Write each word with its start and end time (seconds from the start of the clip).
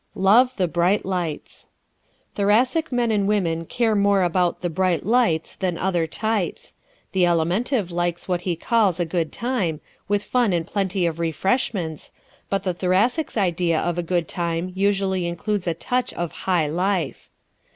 Love 0.15 0.57
the 0.57 0.67
"Bright 0.67 1.05
Lights"¶ 1.05 1.67
Thoracic 2.35 2.91
men 2.91 3.11
and 3.11 3.27
women 3.27 3.65
care 3.65 3.93
more 3.95 4.23
about 4.23 4.61
"the 4.63 4.69
bright 4.71 5.05
lights" 5.05 5.55
than 5.55 5.77
other 5.77 6.07
types. 6.07 6.73
The 7.11 7.25
Alimentive 7.27 7.91
likes 7.91 8.27
what 8.27 8.41
he 8.41 8.55
calls 8.55 8.99
"a 8.99 9.05
good 9.05 9.31
time" 9.31 9.79
with 10.07 10.23
fun 10.23 10.53
and 10.53 10.65
plenty 10.65 11.05
of 11.05 11.19
"refreshments" 11.19 12.13
but 12.49 12.63
the 12.63 12.73
Thoracic's 12.73 13.37
idea 13.37 13.79
of 13.79 13.99
a 13.99 14.01
good 14.01 14.27
time 14.27 14.71
usually 14.73 15.27
includes 15.27 15.67
a 15.67 15.75
touch 15.75 16.15
of 16.15 16.31
"high 16.49 16.65
life." 16.65 17.29